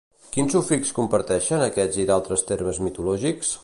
Quin 0.35 0.47
sufix 0.53 0.93
comparteixen 1.01 1.67
aquest 1.69 2.03
i 2.05 2.09
d'altres 2.11 2.49
termes 2.53 2.85
mitològics? 2.89 3.59